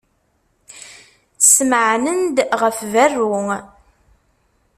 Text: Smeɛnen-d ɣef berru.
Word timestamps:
Smeɛnen-d 1.39 2.37
ɣef 2.61 2.75
berru. 2.91 3.33